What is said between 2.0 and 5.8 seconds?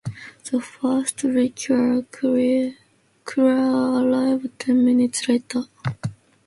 crew arrived ten minutes later.